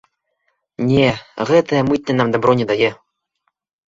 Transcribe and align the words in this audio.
Не, 0.91 1.09
гэтая 1.49 1.81
мытня 1.89 2.15
нам 2.21 2.31
дабро 2.37 2.55
не 2.63 2.67
дае. 2.73 2.91